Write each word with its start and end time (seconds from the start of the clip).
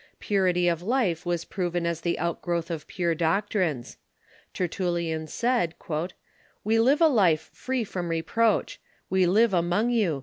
Purity 0.19 0.67
of 0.67 0.81
life 0.81 1.27
was 1.27 1.45
proven 1.45 1.85
as 1.85 2.01
the 2.01 2.17
outgrowth 2.17 2.71
of 2.71 2.87
pure 2.87 3.13
doctrines. 3.13 3.97
Tertullian 4.51 5.27
said:" 5.27 5.75
We 6.63 6.79
live 6.79 7.01
a 7.01 7.07
life 7.07 7.51
free 7.53 7.83
from 7.83 8.09
reproach. 8.09 8.81
We 9.11 9.27
live 9.27 9.53
among 9.53 9.91
you. 9.91 10.19